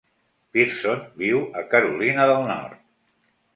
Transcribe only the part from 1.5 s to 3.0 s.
a Carolina del Nord.